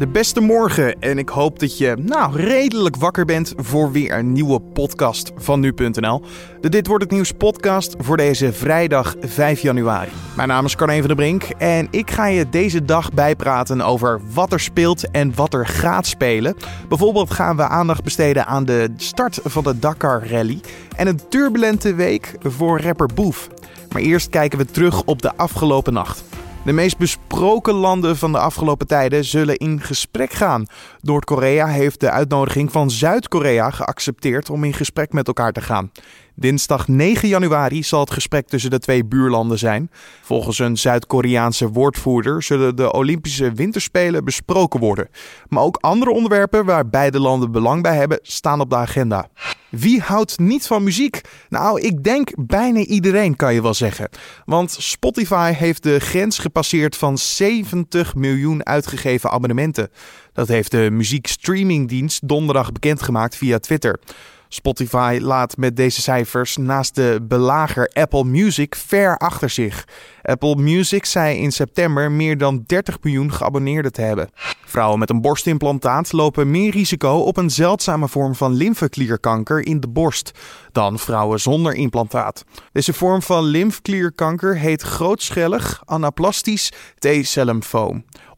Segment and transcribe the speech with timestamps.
[0.00, 4.32] De beste morgen en ik hoop dat je nou redelijk wakker bent voor weer een
[4.32, 6.22] nieuwe podcast van nu.nl.
[6.60, 10.10] De Dit wordt het nieuws podcast voor deze vrijdag 5 januari.
[10.36, 14.20] Mijn naam is Carne van der Brink en ik ga je deze dag bijpraten over
[14.32, 16.56] wat er speelt en wat er gaat spelen.
[16.88, 20.60] Bijvoorbeeld gaan we aandacht besteden aan de start van de Dakar Rally
[20.96, 23.48] en een turbulente week voor rapper Boef.
[23.92, 26.24] Maar eerst kijken we terug op de afgelopen nacht.
[26.64, 30.66] De meest besproken landen van de afgelopen tijden zullen in gesprek gaan.
[31.00, 35.90] Noord-Korea heeft de uitnodiging van Zuid-Korea geaccepteerd om in gesprek met elkaar te gaan.
[36.40, 39.90] Dinsdag 9 januari zal het gesprek tussen de twee buurlanden zijn.
[40.22, 45.08] Volgens een Zuid-Koreaanse woordvoerder zullen de Olympische Winterspelen besproken worden.
[45.48, 49.28] Maar ook andere onderwerpen waar beide landen belang bij hebben, staan op de agenda.
[49.68, 51.20] Wie houdt niet van muziek?
[51.48, 54.08] Nou, ik denk bijna iedereen kan je wel zeggen.
[54.44, 59.90] Want Spotify heeft de grens gepasseerd van 70 miljoen uitgegeven abonnementen.
[60.32, 63.98] Dat heeft de muziekstreamingdienst donderdag bekendgemaakt via Twitter.
[64.52, 69.84] Spotify laat met deze cijfers naast de belager Apple Music ver achter zich.
[70.22, 74.30] Apple Music zei in september meer dan 30 miljoen geabonneerden te hebben.
[74.64, 79.88] Vrouwen met een borstimplantaat lopen meer risico op een zeldzame vorm van lymfeklierkanker in de
[79.88, 80.30] borst
[80.72, 82.44] dan vrouwen zonder implantaat.
[82.72, 87.60] Deze vorm van lymfklierkanker heet grootschellig anaplastisch T-cell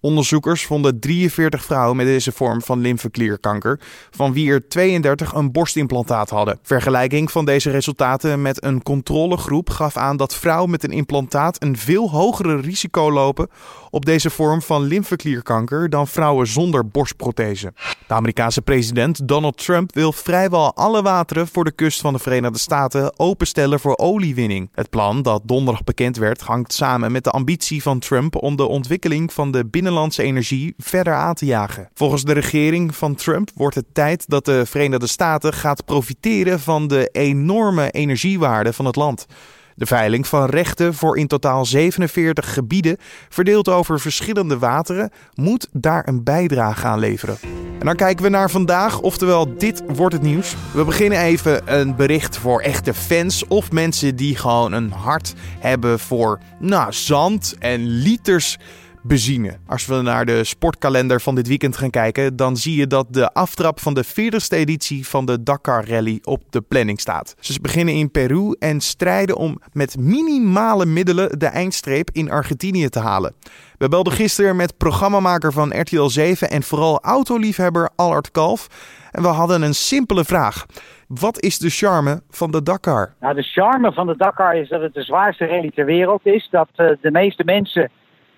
[0.03, 6.31] Onderzoekers vonden 43 vrouwen met deze vorm van lymfeklierkanker, van wie er 32 een borstimplantaat
[6.31, 6.59] hadden.
[6.63, 11.77] Vergelijking van deze resultaten met een controlegroep gaf aan dat vrouwen met een implantaat een
[11.77, 13.49] veel hogere risico lopen
[13.91, 17.73] op deze vorm van lymfeklierkanker dan vrouwen zonder borstprothese.
[18.07, 22.59] De Amerikaanse president Donald Trump wil vrijwel alle wateren voor de kust van de Verenigde
[22.59, 24.69] Staten openstellen voor oliewinning.
[24.73, 28.67] Het plan dat donderdag bekend werd hangt samen met de ambitie van Trump om de
[28.67, 31.89] ontwikkeling van de binnenlandse energie verder aan te jagen.
[31.95, 36.89] Volgens de regering van Trump wordt het tijd dat de Verenigde Staten gaat profiteren van
[36.89, 39.27] de enorme energiewaarde van het land.
[39.75, 42.97] De veiling van rechten voor in totaal 47 gebieden,
[43.29, 47.39] verdeeld over verschillende wateren, moet daar een bijdrage aan leveren.
[47.79, 50.55] En dan kijken we naar vandaag, oftewel dit wordt het nieuws.
[50.75, 55.99] We beginnen even een bericht voor echte fans of mensen die gewoon een hart hebben
[55.99, 58.59] voor nou, zand en liters
[59.03, 59.57] benzine.
[59.67, 63.33] Als we naar de sportkalender van dit weekend gaan kijken, dan zie je dat de
[63.33, 67.35] aftrap van de 40ste editie van de Dakar Rally op de planning staat.
[67.41, 72.99] Ze beginnen in Peru en strijden om met minimale middelen de eindstreep in Argentinië te
[72.99, 73.35] halen.
[73.79, 78.67] We belden gisteren met programmamaker van RTL 7 en vooral autoliefhebber Allard Kalf.
[79.11, 80.67] En we hadden een simpele vraag.
[81.07, 83.15] Wat is de charme van de Dakar?
[83.21, 86.49] Nou, de charme van de Dakar is dat het de zwaarste rally ter wereld is.
[86.51, 87.91] Dat uh, de meeste mensen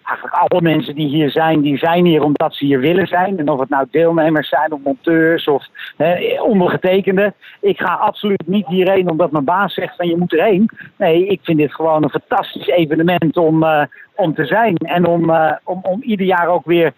[0.04, 3.38] eigenlijk alle mensen die hier zijn, die zijn hier omdat ze hier willen zijn.
[3.38, 5.66] En of het nou deelnemers zijn of monteurs of
[5.96, 7.28] hè.
[7.60, 10.70] Ik ga absoluut niet hierheen omdat mijn baas zegt van je moet erheen.
[10.96, 13.82] Nee, ik vind dit gewoon een fantastisch evenement om, uh,
[14.14, 14.76] om te zijn.
[14.76, 16.92] En om, uh, om, om ieder jaar ook weer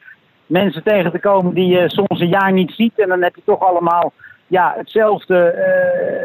[0.47, 2.99] mensen tegen te komen die je soms een jaar niet ziet.
[2.99, 4.12] En dan heb je toch allemaal
[4.46, 5.54] ja, hetzelfde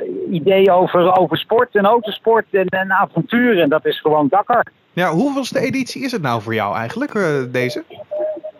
[0.10, 3.62] uh, idee over, over sport en autosport en, en avontuur.
[3.62, 4.66] En dat is gewoon Dakar.
[4.94, 7.84] Ja, hoeveelste editie is het nou voor jou eigenlijk, uh, deze?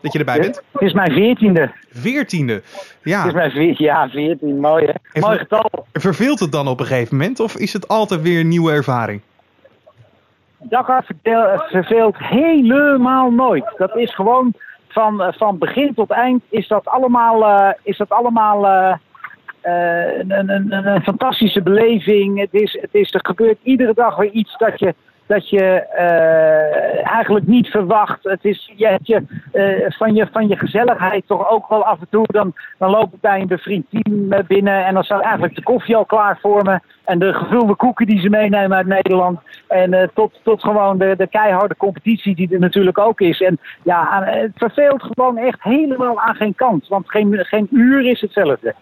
[0.02, 0.62] Dat je erbij bent?
[0.72, 1.72] Het is mijn veertiende.
[1.90, 2.62] Veertiende?
[3.04, 3.18] Ja.
[3.18, 4.60] Het is mijn veertiende, ja, veertien.
[4.60, 5.20] Mooi hè?
[5.20, 5.70] Mooi getal.
[5.94, 9.22] Verveelt het dan op een gegeven moment of is het altijd weer een nieuwe ervaring?
[10.58, 11.06] Dakar
[11.70, 13.74] verveelt helemaal nooit.
[13.78, 14.54] Dat is gewoon
[14.88, 18.66] van, van begin tot eind is dat allemaal, uh, is dat allemaal
[19.64, 22.40] uh, een, een, een, fantastische beleving.
[22.40, 24.94] Het is, het is, er gebeurt iedere dag weer iets dat je,
[25.26, 28.24] dat je uh, eigenlijk niet verwacht.
[28.24, 29.24] Het is je, je,
[29.54, 32.26] uh, van, je, van je gezelligheid toch ook wel af en toe.
[32.28, 35.96] Dan, dan loop ik bij een bevriend team binnen en dan staat eigenlijk de koffie
[35.96, 36.80] al klaar voor me.
[37.06, 39.40] En de gevulde koeken die ze meenemen uit Nederland.
[39.68, 43.42] En tot, tot gewoon de, de keiharde competitie die er natuurlijk ook is.
[43.42, 46.88] En ja, het verveelt gewoon echt helemaal aan geen kant.
[46.88, 48.76] Want geen, geen uur is hetzelfde.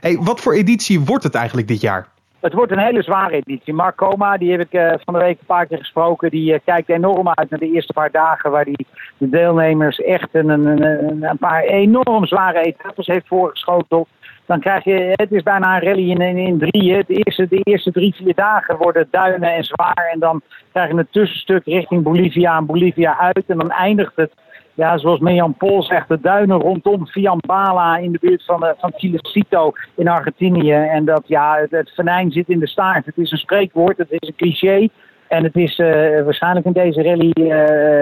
[0.00, 2.08] Hey, wat voor editie wordt het eigenlijk dit jaar?
[2.40, 3.74] Het wordt een hele zware editie.
[3.74, 6.30] Mark Koma, die heb ik uh, van de week een paar keer gesproken.
[6.30, 8.86] Die uh, kijkt enorm uit naar de eerste paar dagen waar die
[9.18, 14.08] de deelnemers echt een, een, een, een paar enorm zware etappes heeft voorgeschoteld.
[14.46, 17.04] Dan krijg je, het is bijna een rally in, in, in drieën.
[17.06, 20.08] De eerste, de eerste drie, vier dagen worden duinen en zwaar.
[20.12, 20.42] En dan
[20.72, 23.44] krijg je een tussenstuk richting Bolivia en Bolivia uit.
[23.46, 24.32] En dan eindigt het
[24.76, 29.72] ja, zoals Mejan Pol zegt, de duinen rondom Fiambala in de buurt van, uh, Chilecito
[29.94, 30.72] in Argentinië.
[30.72, 33.06] En dat ja, het, het venijn zit in de staart.
[33.06, 34.88] Het is een spreekwoord, het is een cliché.
[35.28, 35.76] En het is
[36.24, 37.30] waarschijnlijk in deze rally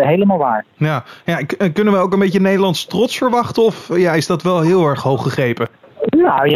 [0.06, 0.64] helemaal waar.
[0.76, 1.04] Ja.
[1.24, 1.40] ja,
[1.72, 3.62] kunnen we ook een beetje Nederlands trots verwachten?
[3.62, 5.68] Of ja, is dat wel heel erg hoog gegrepen?
[6.06, 6.48] Nou,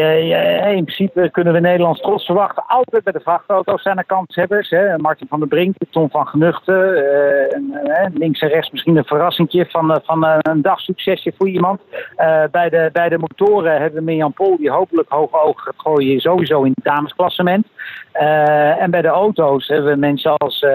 [0.76, 2.64] in principe kunnen we Nederlands trots verwachten.
[2.66, 4.70] Altijd bij de vrachtauto's zijn er kanshebbers.
[4.70, 4.98] Hè.
[4.98, 6.96] Martin van der Brink, Tom van Genuchten.
[6.96, 11.80] Uh, links en rechts misschien een verrassingje van, uh, van een dagsuccesje voor iemand.
[12.50, 16.20] bij, de, bij de motoren hebben we Mirjam Pol, die hopelijk hoge ogen gaat gooien
[16.20, 17.66] sowieso in het damesklassement.
[18.78, 20.66] en bij de auto's hebben we mensen als...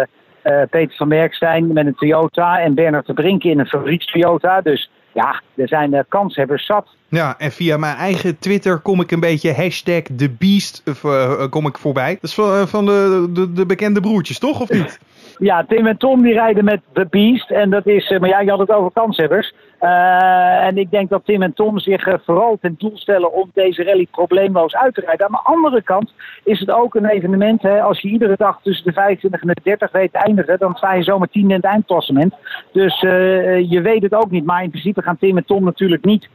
[0.69, 4.61] Peter van Merkstein met een Toyota en Bernard de Brink in een fabrieks Toyota.
[4.61, 6.87] Dus ja, er zijn uh, kanshebbers zat.
[7.07, 11.77] Ja, en via mijn eigen Twitter kom ik een beetje hashtag TheBeast uh, kom ik
[11.77, 12.13] voorbij.
[12.13, 14.61] Dat is van, van de, de, de bekende broertjes, toch?
[14.61, 14.99] Of niet?
[15.37, 17.51] Ja, Tim en Tom die rijden met The Beast.
[17.51, 19.53] En dat is, maar ja, je had het over kanshebbers.
[19.81, 23.51] Uh, en ik denk dat Tim en Tom zich uh, vooral ten doel stellen om
[23.53, 25.25] deze rally probleemloos uit te rijden.
[25.25, 26.13] Aan de andere kant
[26.43, 27.61] is het ook een evenement.
[27.61, 30.75] Hè, als je iedere dag tussen de 25 en de 30 weet te eindigen, dan
[30.75, 32.33] sta je zomaar 10 in het eindklassement.
[32.71, 34.45] Dus je weet het ook niet.
[34.45, 36.29] Maar in principe gaan Tim en Tom natuurlijk niet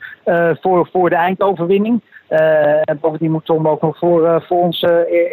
[0.61, 2.03] voor, voor de eindoverwinning.
[2.29, 4.87] En bovendien moet Tom ook nog voor, uh, voor ons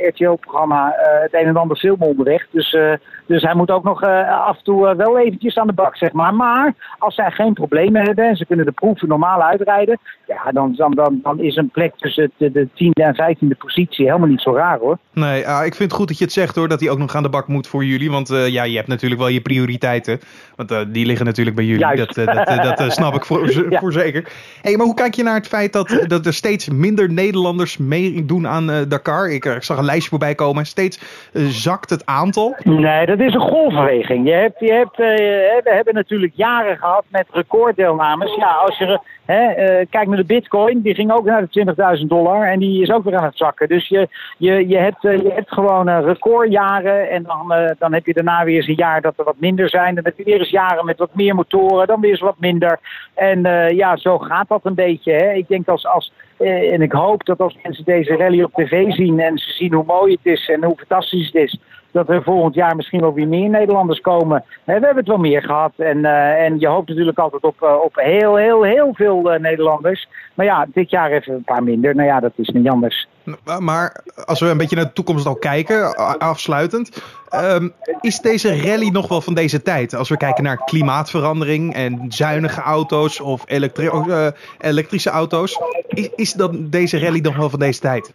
[0.09, 2.47] RTO-programma het een en ander filmen onderweg.
[2.51, 2.77] Dus,
[3.25, 6.33] dus hij moet ook nog af en toe wel eventjes aan de bak, zeg maar.
[6.33, 10.73] Maar als zij geen problemen hebben en ze kunnen de proeven normaal uitrijden, ja, dan,
[10.75, 14.41] dan, dan, dan is een plek tussen de, de tiende en vijftiende positie helemaal niet
[14.41, 14.97] zo raar hoor.
[15.13, 17.23] Nee, ik vind het goed dat je het zegt hoor, dat hij ook nog aan
[17.23, 18.11] de bak moet voor jullie.
[18.11, 20.19] Want ja, je hebt natuurlijk wel je prioriteiten.
[20.55, 21.95] Want die liggen natuurlijk bij jullie.
[21.95, 23.51] Dat, dat, dat snap ik voor,
[23.81, 24.31] voor zeker.
[24.61, 28.47] Hey, maar hoe kijk je naar het feit dat, dat er steeds minder Nederlanders meedoen
[28.47, 29.29] aan uh, Dakar.
[29.29, 30.65] Ik, ik, zag een lijstje voorbij komen.
[30.65, 30.99] Steeds
[31.33, 32.55] uh, zakt het aantal.
[32.63, 34.27] Nee, dat is een golfbeweging.
[34.27, 38.35] Je hebt, je hebt, we hebben natuurlijk jaren gehad met recorddeelnames.
[38.35, 42.05] Ja, als je Hè, uh, kijk naar de bitcoin, die ging ook naar de 20.000
[42.07, 43.67] dollar en die is ook weer aan het zakken.
[43.67, 44.07] Dus je,
[44.37, 48.43] je, je, hebt, uh, je hebt gewoon uh, recordjaren en dan, dan heb je daarna
[48.43, 49.95] weer eens een jaar dat er wat minder zijn.
[49.95, 52.79] Dan heb je weer eens jaren met wat meer motoren, dan weer eens wat minder.
[53.13, 53.41] En
[53.75, 55.11] ja, zo gaat dat een beetje.
[55.11, 55.31] Hè.
[55.31, 59.19] Ik denk als, als en ik hoop dat als mensen deze rally op tv zien
[59.19, 61.59] en ze zien hoe mooi het is en hoe fantastisch het is,
[61.95, 64.43] dat er volgend jaar misschien wel weer meer Nederlanders komen.
[64.63, 65.71] We hebben het wel meer gehad.
[65.77, 70.07] En, uh, en je hoopt natuurlijk altijd op, uh, op heel, heel, heel veel Nederlanders.
[70.33, 71.95] Maar ja, dit jaar even een paar minder.
[71.95, 73.07] Nou ja, dat is niet anders.
[73.59, 77.03] Maar als we een beetje naar de toekomst al kijken, afsluitend.
[77.33, 79.95] Um, is deze rally nog wel van deze tijd?
[79.95, 83.89] Als we kijken naar klimaatverandering en zuinige auto's of elektri
[84.57, 85.59] elektrische auto's.
[85.87, 88.11] Is, is dan deze rally nog wel van deze tijd?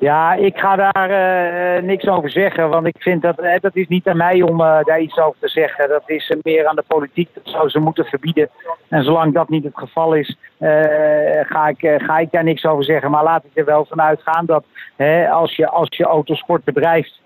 [0.00, 3.88] Ja, ik ga daar uh, niks over zeggen, want ik vind dat uh, dat is
[3.88, 5.88] niet aan mij om uh, daar iets over te zeggen.
[5.88, 8.48] Dat is meer aan de politiek, dat zou ze moeten verbieden.
[8.88, 10.36] En zolang dat niet het geval is,
[11.42, 13.10] ga, ik, ga ik daar niks over zeggen.
[13.10, 14.64] Maar laat ik er wel van uitgaan dat
[15.30, 17.20] als, je, als je autosport bedrijft,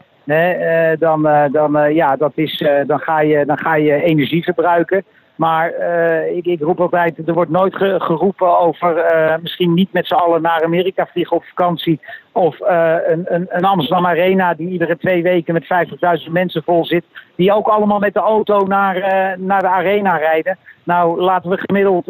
[0.99, 5.05] dan, dan, ja, dat is, dan, ga je, dan ga je energie verbruiken.
[5.35, 10.07] Maar uh, ik, ik, roep altijd, er wordt nooit geroepen over uh, misschien niet met
[10.07, 12.01] z'n allen naar Amerika vliegen op vakantie.
[12.33, 15.89] Of uh, een, een, een, Amsterdam Arena die iedere twee weken met
[16.27, 17.05] 50.000 mensen vol zit.
[17.37, 18.95] Die ook allemaal met de auto naar,
[19.39, 20.59] naar de arena rijden.
[20.83, 22.07] Nou, laten we gemiddeld,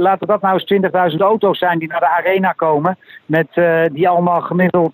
[0.00, 2.98] laten dat nou eens 20.000 auto's zijn die naar de arena komen.
[3.26, 3.48] Met,
[3.92, 4.92] die allemaal gemiddeld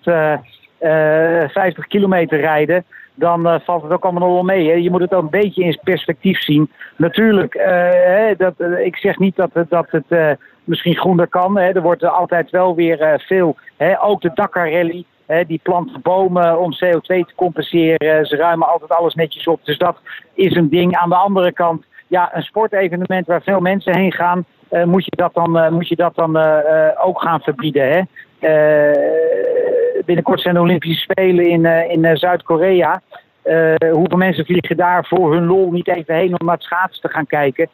[0.81, 2.85] 50 kilometer rijden
[3.15, 4.69] dan uh, valt het ook allemaal nog wel mee.
[4.69, 4.75] Hè.
[4.75, 6.71] Je moet het ook een beetje in perspectief zien.
[6.97, 11.59] Natuurlijk, uh, dat, uh, ik zeg niet dat, dat het misschien groener kan.
[11.59, 11.71] Hè.
[11.71, 14.03] Er wordt altijd wel weer veel, hè.
[14.03, 15.05] ook de Dakar Rally.
[15.47, 18.27] Die planten bomen om CO2 te compenseren.
[18.27, 19.61] Ze ruimen altijd alles netjes op.
[19.65, 19.97] Dus dat
[20.35, 20.97] is een ding.
[20.97, 24.45] Aan de andere kant, ja, een sportevenement waar veel mensen heen gaan,
[24.85, 26.39] moet je dat dan, moet je dat dan
[26.97, 27.89] ook gaan verbieden.
[27.89, 28.03] Hè?
[30.05, 33.03] Binnenkort zijn de Olympische Spelen in, uh, in uh, Zuid-Korea.
[33.45, 37.03] Uh, hoeveel mensen vliegen daar voor hun lol niet even heen om naar het schaatsen
[37.03, 37.69] te gaan kijken?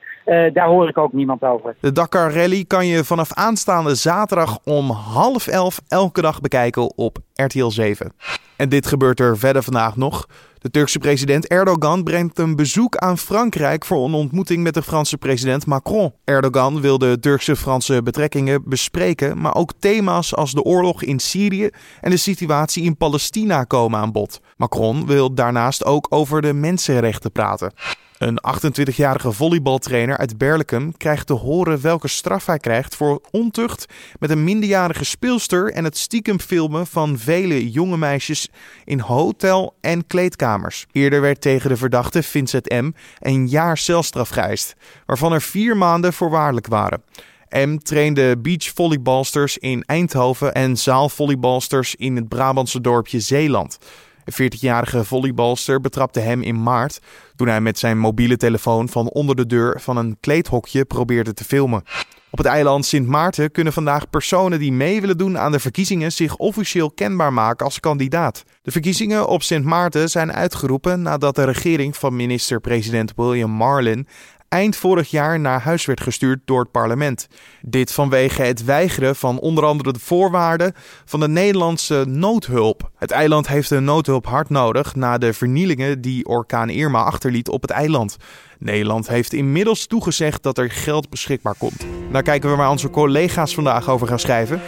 [0.53, 1.75] daar hoor ik ook niemand over.
[1.81, 7.19] De Dakar Rally kan je vanaf aanstaande zaterdag om half elf elke dag bekijken op
[7.35, 8.13] RTL 7.
[8.57, 10.27] En dit gebeurt er verder vandaag nog.
[10.61, 15.17] De Turkse president Erdogan brengt een bezoek aan Frankrijk voor een ontmoeting met de Franse
[15.17, 16.13] president Macron.
[16.25, 22.11] Erdogan wil de Turkse-Franse betrekkingen bespreken, maar ook thema's als de oorlog in Syrië en
[22.11, 24.41] de situatie in Palestina komen aan bod.
[24.57, 27.73] Macron wil daarnaast ook over de mensenrechten praten.
[28.21, 33.87] Een 28-jarige volleybaltrainer uit Berlicum krijgt te horen welke straf hij krijgt voor ontucht
[34.19, 38.49] met een minderjarige speelster en het stiekem filmen van vele jonge meisjes
[38.85, 40.87] in hotel- en kleedkamers.
[40.93, 42.91] Eerder werd tegen de verdachte Vincent M.
[43.19, 44.75] een jaar celstraf geëist,
[45.07, 47.03] waarvan er vier maanden voorwaardelijk waren.
[47.51, 53.79] M trainde beachvolleybalsters in Eindhoven en zaalvolleybalsters in het Brabantse dorpje Zeeland.
[54.25, 57.01] Een 40-jarige volleybalster betrapte hem in maart
[57.37, 61.45] toen hij met zijn mobiele telefoon van onder de deur van een kleedhokje probeerde te
[61.45, 61.83] filmen.
[62.31, 66.13] Op het eiland Sint Maarten kunnen vandaag personen die mee willen doen aan de verkiezingen
[66.13, 68.45] zich officieel kenbaar maken als kandidaat.
[68.63, 74.07] De verkiezingen op Sint Maarten zijn uitgeroepen nadat de regering van minister-president William Marlin
[74.51, 77.29] eind vorig jaar naar huis werd gestuurd door het parlement.
[77.61, 80.73] Dit vanwege het weigeren van onder andere de voorwaarden
[81.05, 82.91] van de Nederlandse noodhulp.
[82.97, 87.63] Het eiland heeft de noodhulp hard nodig na de vernielingen die orkaan Irma achterliet op
[87.63, 88.17] het eiland.
[88.59, 91.87] Nederland heeft inmiddels toegezegd dat er geld beschikbaar komt.
[92.13, 94.61] Daar kijken we waar onze collega's vandaag over gaan schrijven.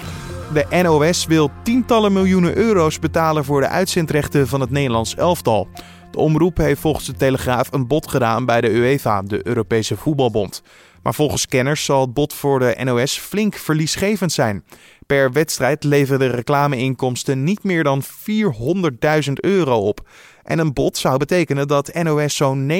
[0.52, 5.68] De NOS wil tientallen miljoenen euro's betalen voor de uitzendrechten van het Nederlands elftal.
[6.12, 10.62] De omroep heeft volgens de Telegraaf een bod gedaan bij de UEFA, de Europese Voetbalbond.
[11.02, 14.64] Maar volgens kenners zal het bod voor de NOS flink verliesgevend zijn.
[15.07, 20.09] Per wedstrijd leveren de reclameinkomsten niet meer dan 400.000 euro op.
[20.42, 22.73] En een bod zou betekenen dat NOS zo'n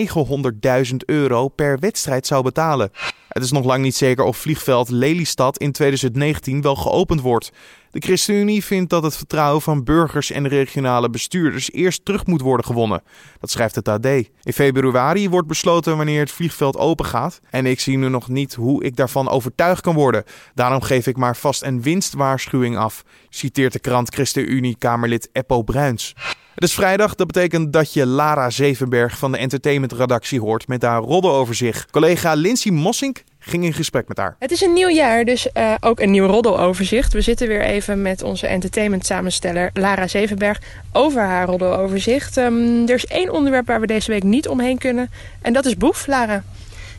[0.91, 2.91] 900.000 euro per wedstrijd zou betalen.
[3.29, 7.53] Het is nog lang niet zeker of vliegveld Lelystad in 2019 wel geopend wordt.
[7.93, 12.67] De ChristenUnie vindt dat het vertrouwen van burgers en regionale bestuurders eerst terug moet worden
[12.67, 13.03] gewonnen.
[13.41, 14.07] Dat schrijft het AD.
[14.07, 17.41] In februari wordt besloten wanneer het vliegveld open gaat.
[17.51, 20.25] En ik zie nu nog niet hoe ik daarvan overtuigd kan worden.
[20.55, 26.15] Daarom geef ik maar vast een winstwaarschuwing af, citeert de krant ChristenUnie-Kamerlid Eppo Bruins.
[26.55, 31.01] Het is vrijdag, dat betekent dat je Lara Zevenberg van de entertainmentredactie hoort met haar
[31.01, 31.91] roddeloverzicht.
[31.91, 34.37] Collega Lindsay Mossink ging in gesprek met haar.
[34.39, 37.13] Het is een nieuw jaar, dus uh, ook een nieuw roddeloverzicht.
[37.13, 40.61] We zitten weer even met onze entertainment samensteller Lara Zevenberg
[40.93, 42.37] over haar roddeloverzicht.
[42.37, 45.11] Um, er is één onderwerp waar we deze week niet omheen kunnen
[45.43, 46.43] en dat is Boef, Lara.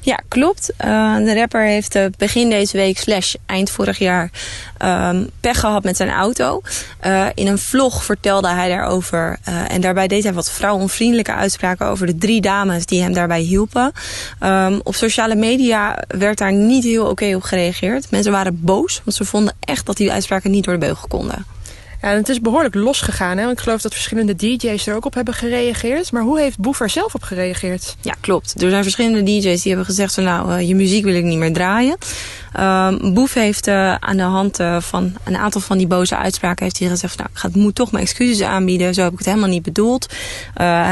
[0.04, 0.74] Ja, klopt.
[0.86, 4.30] Uh, de rapper heeft uh, begin deze week slash eind vorig jaar
[4.80, 6.62] um, pech gehad met zijn auto.
[7.06, 9.38] Uh, in een vlog vertelde hij daarover.
[9.68, 13.92] en daarbij deed hij wat vrouwenvriendelijke uitspraken over de drie dames die hem daarbij hielpen.
[14.40, 18.12] Um, op sociale media werd daar niet heel oké op gereageerd.
[18.12, 21.46] Mensen waren boos, want ze vonden echt dat die uitspraken niet door de beugel konden.
[22.04, 23.40] Ja, het is behoorlijk losgegaan.
[23.40, 26.12] Ik geloof dat verschillende DJ's er ook op hebben gereageerd.
[26.12, 27.96] Maar hoe heeft Boef er zelf op gereageerd?
[28.02, 28.62] Ja, klopt.
[28.62, 30.14] Er zijn verschillende DJ's die hebben gezegd...
[30.14, 31.98] Van, nou, uh, je muziek wil ik niet meer draaien.
[32.60, 36.64] Uh, Boef heeft uh, aan de hand uh, van een aantal van die boze uitspraken...
[36.64, 38.94] heeft hij gezegd, nou, ik ga, moet toch mijn excuses aanbieden.
[38.94, 40.14] Zo heb ik het helemaal niet bedoeld.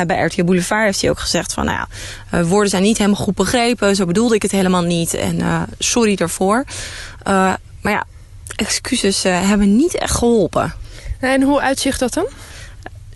[0.07, 1.65] bij RTL Boulevard heeft hij ook gezegd van...
[1.65, 1.87] nou
[2.29, 3.95] ja, woorden zijn niet helemaal goed begrepen.
[3.95, 5.13] Zo bedoelde ik het helemaal niet.
[5.13, 6.65] En sorry daarvoor.
[7.23, 8.03] maar ja,
[8.55, 10.80] excuses hebben niet echt geholpen.
[11.21, 12.27] En hoe uitzicht dat dan?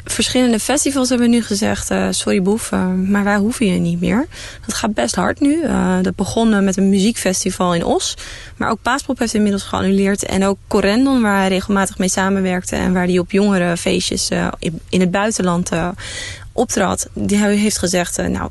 [0.05, 4.27] Verschillende festivals hebben nu gezegd, uh, sorry Boef, uh, maar wij hoeven je niet meer.
[4.65, 5.61] Dat gaat best hard nu.
[5.63, 8.17] Uh, dat begon met een muziekfestival in Os.
[8.57, 10.25] Maar ook Paaspop heeft inmiddels geannuleerd.
[10.25, 12.75] En ook Corendon, waar hij regelmatig mee samenwerkte...
[12.75, 15.69] en waar hij op jongere feestjes in, in, het buitenland
[16.51, 17.09] optrad...
[17.13, 18.49] die heeft gezegd, nou,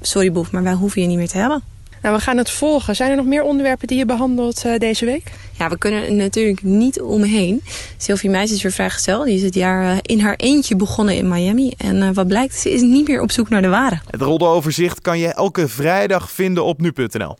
[0.00, 1.73] sorry Boef, maar wij hoeven je niet meer te hebben.
[2.04, 2.96] Nou, we gaan het volgen.
[2.96, 5.32] Zijn er nog meer onderwerpen die je behandelt uh, deze week?
[5.58, 7.62] Ja, we kunnen er natuurlijk niet omheen.
[7.96, 9.24] Sylvie Meijs is weer vrijgesteld.
[9.24, 11.72] Die is het jaar uh, in haar eentje begonnen in Miami.
[11.76, 14.00] En uh, wat blijkt, ze is niet meer op zoek naar de ware.
[14.10, 17.36] Het roldeoverzicht kan je elke vrijdag vinden op nu.nl.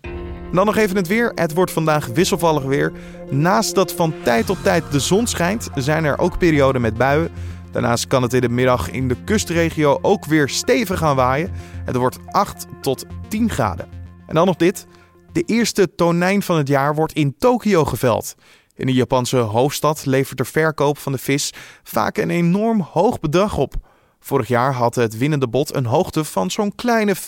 [0.52, 1.33] Dan nog even het weer.
[1.35, 2.92] Het wordt vandaag wisselvallig weer.
[3.30, 7.30] Naast dat van tijd tot tijd de zon schijnt, zijn er ook perioden met buien.
[7.73, 11.50] Daarnaast kan het in de middag in de kustregio ook weer stevig gaan waaien.
[11.85, 14.03] Het wordt 8 tot 10 graden.
[14.26, 14.87] En dan nog dit.
[15.33, 18.35] De eerste tonijn van het jaar wordt in Tokio geveld.
[18.76, 21.52] In de Japanse hoofdstad levert de verkoop van de vis
[21.83, 23.75] vaak een enorm hoog bedrag op.
[24.21, 27.23] Vorig jaar had het winnende bod een hoogte van zo'n kleine 581.000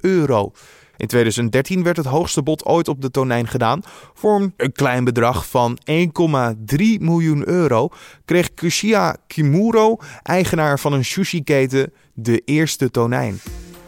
[0.00, 0.52] euro.
[0.96, 3.80] In 2013 werd het hoogste bod ooit op de tonijn gedaan.
[4.14, 5.96] Voor een klein bedrag van 1,3
[6.98, 7.88] miljoen euro
[8.24, 13.40] kreeg Kushia Kimuro, eigenaar van een sushi-keten, de eerste tonijn.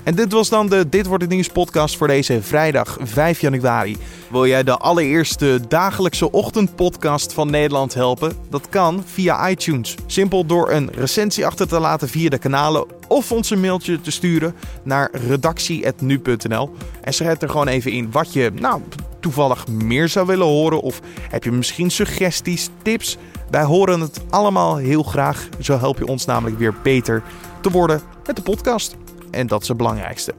[0.03, 3.97] En dit was dan de Dit wordt het nieuws podcast voor deze vrijdag 5 januari.
[4.31, 8.37] Wil jij de allereerste dagelijkse ochtendpodcast van Nederland helpen?
[8.51, 9.95] Dat kan via iTunes.
[10.07, 14.11] Simpel door een recensie achter te laten via de kanalen of ons een mailtje te
[14.11, 16.71] sturen naar redactie.nu.nl.
[17.01, 18.83] En schrijf er gewoon even in wat je nou
[19.21, 21.01] toevallig meer zou willen horen of
[21.31, 23.17] heb je misschien suggesties, tips?
[23.51, 25.49] Wij horen het allemaal heel graag.
[25.61, 27.23] Zo help je ons namelijk weer beter
[27.61, 28.97] te worden met de podcast.
[29.31, 30.35] En dat is het belangrijkste.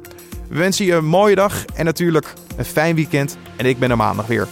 [0.49, 3.37] We wensen je een mooie dag en natuurlijk een fijn weekend.
[3.55, 4.47] En ik ben er maandag weer.